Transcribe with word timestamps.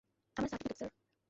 আমার 0.37 0.49
certificate, 0.49 0.77
sir. 0.77 0.91